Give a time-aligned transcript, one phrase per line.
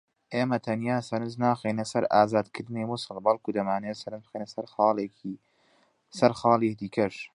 [0.33, 4.47] ئێمە تەنیا سەرنج ناخەینە سەر ئازادکردنی موسڵ بەڵکو دەمانەوێت سەرنج بخەینە
[6.19, 7.15] سەر خاڵی دیکەش